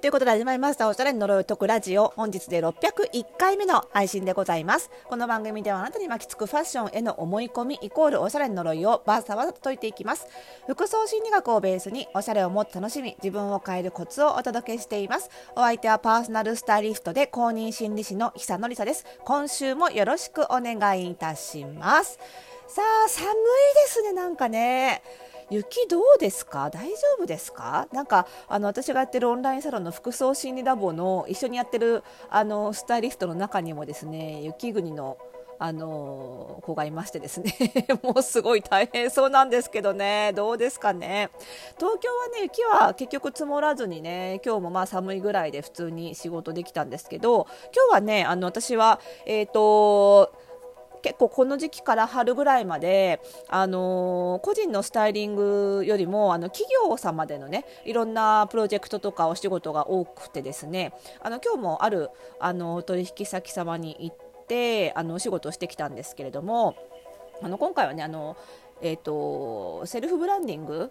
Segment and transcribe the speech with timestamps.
[0.00, 2.14] ということで始まりましたおしゃれに呪いを解くラジオ。
[2.16, 4.90] 本日で601回目の配信でございます。
[5.04, 10.26] この番組ではあなたに巻きつくファッションへの思い込みイコールおしゃれに呪いをバーサバサと解いていきます。
[10.66, 15.28] 服装心理学をベースにおしゃれをもっと楽しみ自分を変えるコツをお届けしています。
[15.54, 19.04] お相手はパーソナルスタイリストで公認心理師の久典さです。
[19.26, 22.18] 今週もよろしくお願いいたします。
[22.68, 23.36] さあ寒いで
[23.88, 25.02] すねなんかね。
[25.50, 26.70] 雪どうですか？
[26.70, 27.88] 大丈夫ですか？
[27.92, 35.18] なんかあの私がやってるオンラインサロンの服装心理ラボの一緒にやってるあのスタイリストの中にもですね雪国の
[35.62, 37.54] あの子がいましてですね
[38.02, 41.28] もうすごい大変そうなんですけどねどうですかね？
[41.78, 50.32] 東京はね雪は結局積もらずにね今日もまあ寒いぐらいで普通に仕事できたんですけど今日はねあの私はえっ、ー、と
[51.02, 66.76] 結構この時期から春ぐらいまで、あのー、個人のスタイリングよりもあの企業様でのねいろんなプロジェクトとかお仕事が多くてですねあの今日もあるあの取引先様に行ってあのお仕事をしてきたんですけれども
[67.42, 68.36] あの今回はねあの、
[68.82, 70.90] えーとセルフブランディング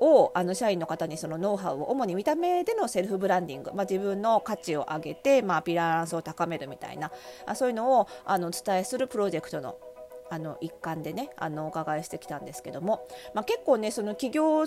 [0.00, 7.10] をあの社員の方にそのノウハウを主に見た目でのセルフブランディング、まあ、自分の価値を上げて、まあ、アピランスを高めるみたいな。
[7.46, 9.78] あそういうのをあのお伝えするプロジェクトの
[10.30, 14.66] あの一環でねあのお伺いしてきたんですけども、まあ、結構ねその企業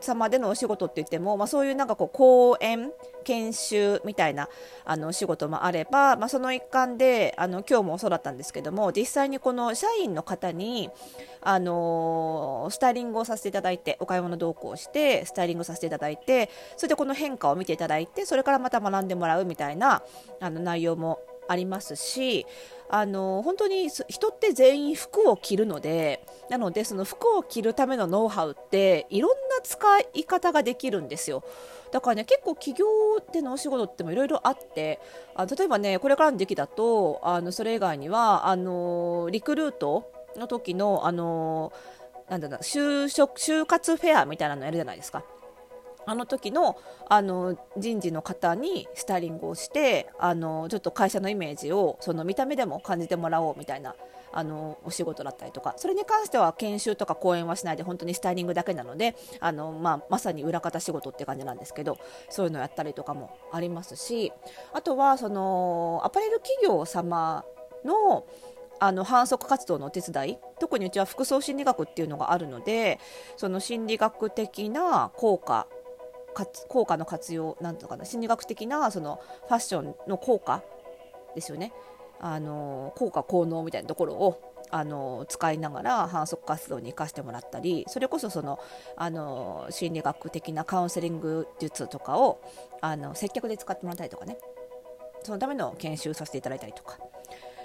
[0.00, 2.92] 様でのお仕事って言っても、まあ、そういうなんかこう講演
[3.24, 4.48] 研修みたいな
[4.84, 10.90] あの仕事もあれば、まあ、その一環であの今日もそうだったんですけども実際にこの社員の方に
[11.40, 20.02] あのスタイリングをさせていただいてお買い物同行してスタイリングさせていただいてそれでこの変化を見ていただいてそれからまた学んでもらうみたいな
[20.40, 22.46] あの内容もありますし
[22.88, 29.78] あの本当に人って全員服を着るのでなのでその服を着るためのノウハウっていろんな使
[30.14, 31.42] い方ができるんですよ。
[31.90, 32.86] だからね結構企業
[33.32, 34.98] でのお仕事ってもいろいろあって
[35.34, 41.72] あ例えばねこれからの時期だとあのそれ以外にはあのリクルートの時のあの
[42.28, 45.24] なんだろう就職就活フェアみたいなのやるじゃないですか。
[46.06, 46.76] あの時の
[47.08, 53.94] あの人事の方にスタイリングをしてあのちょっと会社のイメージをその見た目でも感じてもらおうみたいな
[54.32, 55.74] あのお仕事だったりとか。
[55.76, 61.98] それに関しては研修とか講演はしないで本当にスタイリングだけなのであの、まあ、まさに裏方仕事って感じなんですけど
[62.28, 64.32] そういうのをやったりとかもありますし
[64.72, 67.44] あとはそのアパレル企業様
[67.84, 68.26] の
[68.80, 72.98] あの反則活動のお手伝い特にうちは服装心理学っていうのがあるので
[73.36, 75.68] その心理学的な効果
[76.68, 80.62] 効果の活用なんとかな心理学的なそのファッションの効果
[81.34, 81.72] ですよね。
[82.20, 84.40] あの効果効能みたいなところを
[84.70, 88.58] あの使いながら反則活動に生かしてもらったりそれこそその
[88.96, 92.40] あの心理学的なカウンセリング術とかを
[92.80, 94.38] あの接客で使ってもらったりとかね。
[95.22, 97.06] そのための研修させていただいたりとか、ま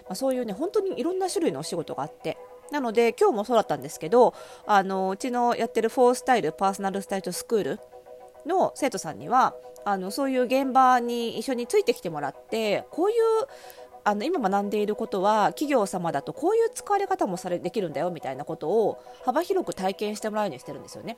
[0.09, 2.38] あ、そういうね本当にいろんな種類のお仕事があって。
[2.72, 4.36] なので今日もそうだったんですけど
[4.68, 7.80] あのうちのやってるフォースタイルパーソナルスタイルスクール
[8.46, 9.56] の生徒さんには
[9.86, 13.16] あのそういう現場に一緒についてきてもらってこういう
[14.04, 21.18] あの今学んでいることは企業様だとこういう使われ方もされできるんだよみたいなことを幅広く体験してもらうようにしてるんですよね。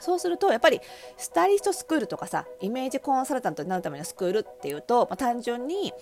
[0.00, 0.80] そうするとやっぱり
[1.16, 5.92] スタイリストスクールとかさイメージコンサルタントになるためのスクールっていうと、まあ、単純に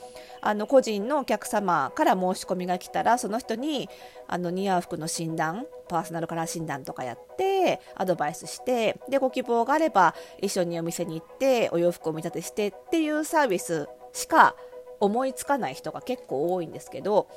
[0.40, 3.88] あの個人のお客様から申し込みが来たらその人に
[4.26, 14.54] あの似合う服の診断パーソナルカラー診断とかやってアドバイスしてでご希望があれば一緒にお店に行ってお洋服を見立てしてっていうサービスしか
[15.00, 17.28] 思いつかない人が結構多いんですけど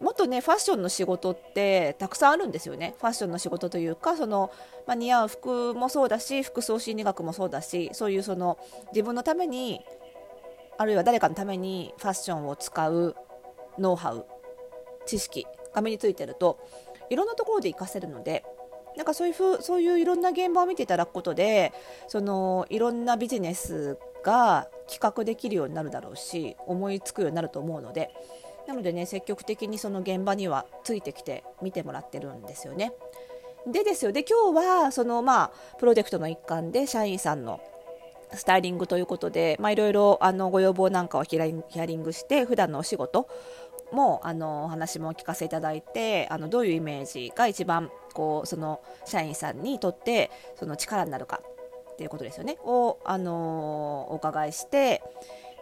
[0.00, 2.94] もっとねファッションの仕事ってたくさんあるんですよね。
[3.00, 4.50] ファッションの仕事というかその、
[4.86, 8.58] まあ、似合う服もそうだし服装心理学もそうだしそういうその
[8.92, 9.80] 自分のために
[10.76, 13.16] あるいは誰かのためにファッションを使う
[13.78, 14.24] ノウハウ
[15.06, 16.60] 知識が身についてると
[17.10, 18.44] いろんなところで活かせるので
[18.96, 21.72] なんかそういうふうそういういろんな現場を見ていただくことで
[22.06, 28.10] そのいろんなビジネスが企画できるようになるだろうし思いつくようになると思うので
[28.68, 32.92] なのでね積極的にその現場にはついてきて見てもらってるんですよね。
[33.66, 37.60] でですよで今日はそのまあプロジェクトの一環で社員さんの
[38.34, 43.26] スタイリングということで、ま、いろいろあのご要望なんかをヒアリングして普段のお仕事
[43.90, 51.40] もあのお話もお聞かせいただいてあのどういうイメージが一番こうその社員さんにとってその力になるか
[51.92, 55.02] っていうことですよねを、あのお伺いして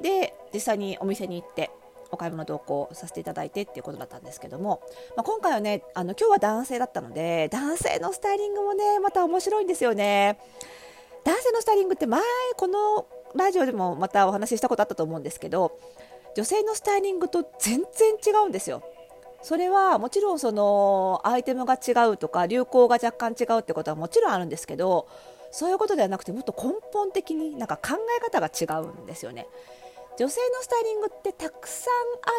[0.03, 1.71] で実際にお店に行って
[2.11, 4.83] お買い物同行させていただいてっていうことだったんですけども、
[5.17, 10.39] まあ、今回はねあの今日は男性だったので男性のスタイリングもねまた面白いんですよね
[11.25, 12.21] 男性のスタイリングって前
[12.57, 15.79] このラジオでもまたお話ししたことあったと思うんですけど
[16.37, 18.83] 女性のスタイリングと全然違うんですよ。
[19.43, 25.07] それはもちろんそのアイテムが違うとか流行が若干違うってことはもちろんあるんですけど
[25.53, 29.47] そういうことではなくてもっと根本的になんか考え方が違うんですよね。
[30.19, 31.91] 女性のスタイリングってたくさ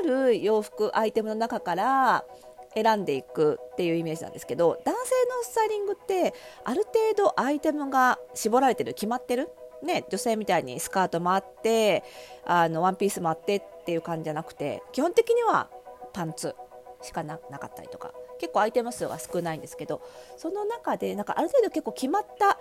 [0.03, 2.25] んある洋服アイテムの中から
[2.74, 6.33] 選んでいくっていうイメージなんですけど男性のスタイリングって
[6.63, 9.50] ある程度アイテムが絞られてる決まってる、
[9.83, 12.03] ね、女性みたいにスカートもあって
[12.45, 15.69] あのワンピースもあってっていう感じじゃなくて基本的には
[16.13, 16.56] パンツ
[17.01, 20.01] しかなかったりとか結構アイテム数が少ないんですけど
[20.38, 22.57] その中でなんかある程度結構決まった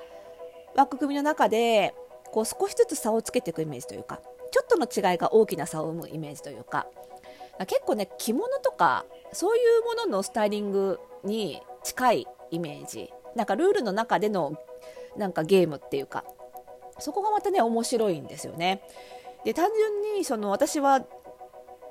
[0.75, 1.95] 枠組みの中で
[2.33, 4.21] こう少しずつ差をつけていくイメージというか
[4.51, 6.87] ちょっとの違いが大きな差を生むイメージというか。
[7.67, 13.13] 結構ね着物とかそういうもののスタイリングに近いイメージ。
[13.35, 14.57] なんかルールの中での
[15.17, 16.25] なんかゲームっていうか。
[16.99, 18.83] そこがまたね面白いんですよね。
[19.45, 21.05] で単純にその私は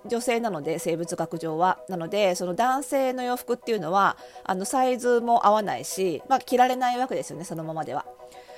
[0.08, 1.80] 女性なので生物学上は。
[1.90, 8.06] なのでその男性の洋服っていうのはあのサイズも合わないし、まあ、着られないわけですよねそのままでは。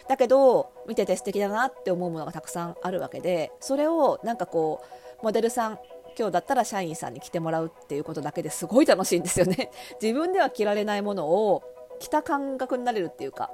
[0.07, 4.81] だけど見てて素敵だなって思うものがたくさんあるわけでそれをなんかこ
[5.21, 5.79] うモデルさん
[6.17, 9.71] 今日だったら社員さんに着てもらうっていうことだけですごい楽しいんですよね
[10.01, 11.63] 自分では着られないものを
[11.99, 13.51] 着た感覚になれるっていうか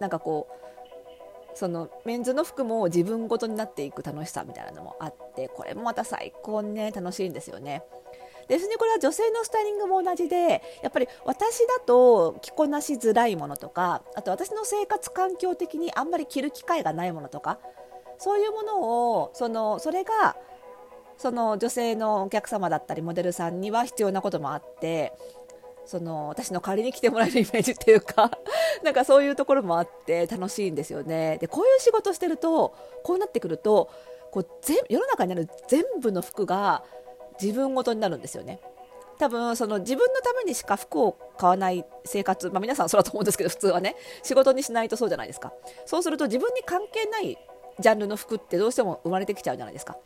[0.00, 0.64] なんかこう
[1.56, 7.82] そのメンズの服も自分ごとになっていく楽しさみたいなのもあってこれもまた最高にね楽しいんですよね。
[8.48, 17.58] ですねこれは女性のスタイリングも同じでやっぱり私だと着こなしづらいものとかあと私の生活環境的にあんまり着る機会がないものとか
[18.18, 18.82] そういうもの
[19.12, 20.36] をそのそれが
[21.16, 25.12] その女性のお客様だったりモデルさんには必要なこともあって
[25.86, 28.30] その私の代わりに来てもらえるイメージっていうか
[28.82, 31.38] なんかそういうところもあって楽しいんですよね。
[31.38, 33.90] でこういう仕事してるとこうなってくると
[34.30, 36.82] こう全世の中にある全部の服が
[37.40, 38.60] 自分ごとになるんですよね。
[39.18, 43.96] 多分その自分のためにしか服を買わない生活、まあ、皆さんそうだと思うんですけど普通はね。
[44.22, 45.52] 仕事にしないとそうじゃないですか。
[45.86, 47.38] そうすると自分に関係ない
[47.78, 49.96] ジャンルの服ってどうしても生まれてきちゃうじゃないですか。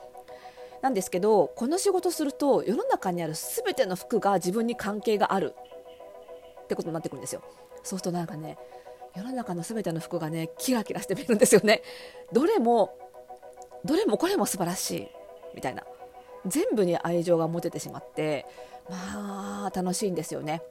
[0.82, 5.54] なんですけどこの仕事すると世の中にある全ての服が自分に関係がある。
[6.64, 7.42] ってことになってくるんですよ。
[7.82, 8.58] そうするとなんかね
[9.16, 11.82] 世の中の全ての服がねキラキラして見えるんですよね。
[12.32, 12.98] どれも
[13.84, 15.08] どれもこれも素晴らしい。
[15.54, 15.82] みたいな。
[16.46, 18.46] 全部に愛情が持ててしまって
[18.88, 20.62] まあ楽しいんですよね。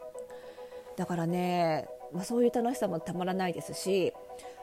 [0.95, 4.13] だからね、まあ、そういう楽しさもたまらないですし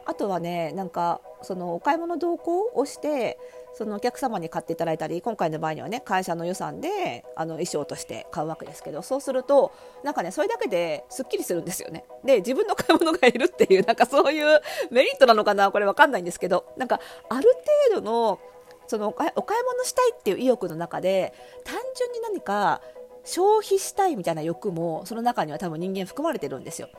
[0.05, 3.37] あとはねなんかそのお買い物同行をして
[3.73, 9.73] そのお客様に買っていただいたり今回の場合にはね会社の予算であの衣装として買うわけですけどそうすると
[10.03, 12.05] なんかねそれだけですっきりするんですよね。
[12.23, 14.61] で自分の買い物がいるっていうなんかそういう
[14.91, 16.99] メリットなのかなこれわかんないんですけどなんか
[17.29, 17.49] ある
[17.91, 18.39] 程度の
[18.87, 21.33] そのお買い物したいっていう意欲の中で
[21.63, 22.81] 単純に何か
[23.23, 26.89] 消費したいみたいな欲もその中には多分人間含まれてるんですよ。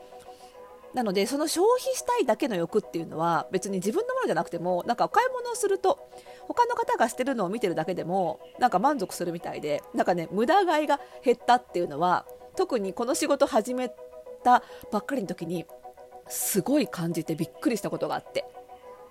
[0.93, 6.09] なのでその消費したいだけの欲っていうのは別に自分のものじゃなくてもなんかお買い物をすると
[6.47, 12.25] 他の方がしてるのを見てるだけでもなんか満足するみたいでなんかね無駄買いが減ったっていうのは
[12.55, 13.91] 特にこの仕事始め
[14.43, 15.65] たばっかりの時に
[16.29, 18.45] すごい感じてびっくりしたことがあって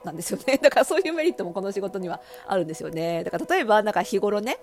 [0.04, 0.58] なんですよね。
[0.62, 3.24] だからそういうメリットもこの仕事にはあるんですよね。
[3.24, 4.58] だから例えばなんか日頃ね、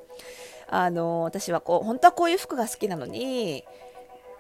[0.67, 3.65] あの、私はこう、本当はこういう服が好きなのに、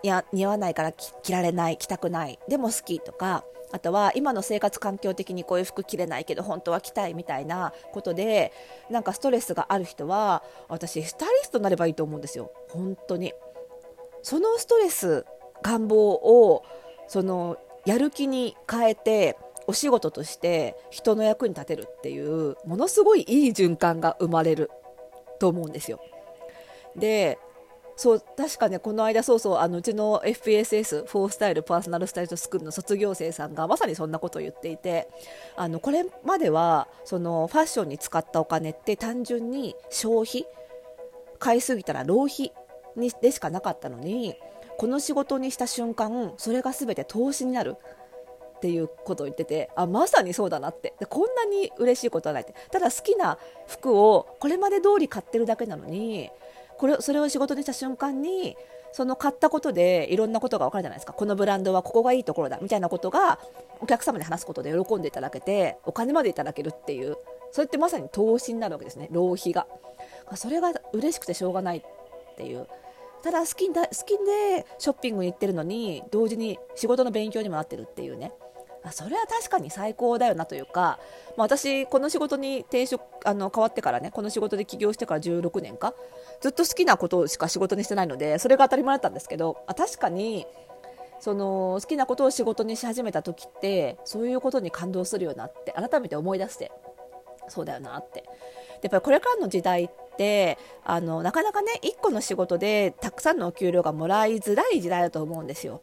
[0.03, 8.53] いや、似合わないから着られない、着たくない、でも好きとか、あとは今の生活環境的にこういう服着れないけど本当は着たいみたいなことで
[8.91, 13.33] なんかストレスがある人は私スタイリストになればいいと思うんですよ本当に
[14.21, 15.25] そのストレス
[15.63, 16.63] 願望を
[17.07, 24.69] そのやる気に変えてお仕事として人の役に立てるっていうものすごいいい循環が生まれる
[25.39, 25.99] と思うんですよ。
[26.95, 27.37] で
[27.95, 35.07] そう確かねこの間そうそうあのうちの FPSS フォースタイルパーソナルスタイルスクールの卒業生さんがまさにそんなことを言っていて
[35.55, 40.45] あのこれまではそのファッションに使ったお金って単純に消費
[41.37, 42.51] 買いすぎたら浪費
[42.95, 44.35] にでしかなかったのに
[44.77, 47.75] この仕事にした瞬間それが全て投資になる
[48.63, 50.93] っていうことを言っててあまさにそうだなって。
[50.97, 52.53] でこんなに嬉しいことはないって。
[52.71, 56.29] ただ好きな服をこれまで通り買ってるだけなのに
[56.77, 58.55] これそれを仕事にした瞬間に
[58.93, 61.11] その買ったことでいろんなことが分かるじゃないですか。
[61.11, 63.37] このブランドはここがいいところだみたいなことが
[63.81, 67.17] お客様に話すことで喜んでいただけてお金までいただけるっていう
[67.51, 69.09] それってまさに投資になるわけですね。
[69.11, 69.67] 浪費が。
[70.35, 71.83] それが嬉しくてしょうがないっ
[72.37, 72.65] ていう。
[73.23, 78.33] ただ好きだ好きでショッピングに行ってるのに同時に仕事の勉強にもなってるっていうね。
[78.91, 80.99] それは確かに最高だよなというか、
[81.37, 85.93] まあ、私この仕事に転職あの変わってからねこの仕事で起業してから16年か
[86.41, 90.45] ずっと好きなことしか仕事にしてないのでそれが当たり前だったんですけどあ確かに
[91.19, 96.71] その好きなことを仕事にし始めた時ってそういうことに感動するよなって改めて思い出して
[97.47, 98.25] そうだよなって
[98.81, 105.81] やっぱりこれからの時代ってあのなかなかね1個の仕事でたくさんのお給料がもらいづらい時代だと思うんですよ。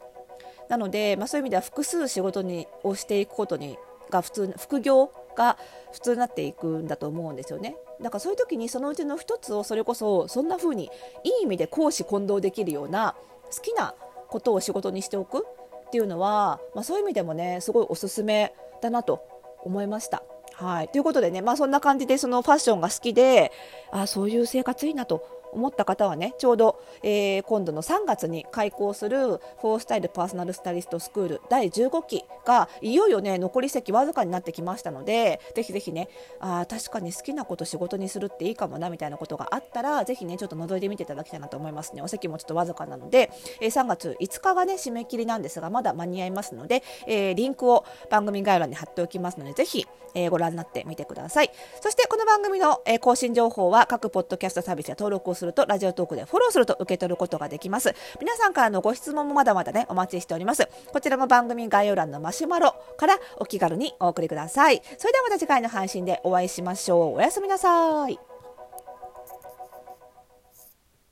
[0.71, 3.77] なので、まあ、そういう意味では複数仕事にをしていくことに
[4.09, 5.59] が普通副業が
[5.93, 7.77] 普通になっていくんだと思うんですよね。
[8.00, 10.91] だからそういう時にそのうちの一つをそれこそそんな風に
[11.25, 13.17] いい意味で公私混同できるような
[13.55, 13.95] 好きな
[14.29, 15.45] ことを仕事にしておく
[15.89, 19.25] っていうのは、まあ、そういう意味でもねすごいおすすめだなと
[19.65, 20.23] 思いました。
[20.55, 23.50] はい、ということでね、まあ、そんな感じでそのファッションが好きで
[23.91, 36.09] あそういう生活いいなと思った方はねちょうど、えー、今度の3月に開校するフォースタイルパーソナルスタイリストスクール第15期がいよいよね残り席わずかになってきましたのでぜひぜひね
[36.40, 42.02] あ確かに好きなこと仕事にするっていいかもなみたいなことがあったらぜひねちょっと覗いてみていただきたいなと思いますね。
[42.02, 43.30] お席もちょっとわずかなので、
[43.61, 51.50] えー、3月5日がね締め切りなんですがまだ間に合いますので、えー、リンクを番組概要欄に貼っておきますのでぜひ、えー、ご覧になってみてください。
[51.80, 57.94] そしてこの番組の、え更新情報は各ポッドキャストサービスや登録をするとラジオトークでフォローすると受け取ることができます。
[58.20, 60.68] 皆さんからのご質問もまだまだねお待ちしております。
[60.92, 64.80] こちらも番組概要欄のマシュマロからお気軽にお送りください。
[64.99, 67.16] それではまた次回の配信でお会いしましょう。
[67.16, 68.29] おやすみなさい。